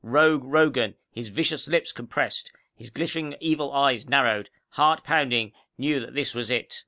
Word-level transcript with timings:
Rogue 0.03 0.45
Rogan, 0.45 0.95
his 1.11 1.29
vicious 1.29 1.67
lips 1.67 1.91
compressed, 1.91 2.51
his 2.75 2.89
glittering 2.89 3.35
evil 3.39 3.71
eyes 3.71 4.07
narrowed, 4.09 4.49
heart 4.69 5.03
pounding, 5.03 5.53
knew 5.77 5.99
that 5.99 6.15
this 6.15 6.33
was 6.33 6.49
it. 6.49 6.79